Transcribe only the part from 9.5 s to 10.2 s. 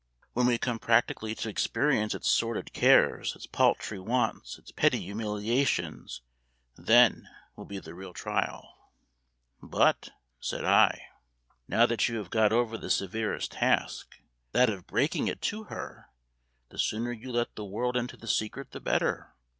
"But,"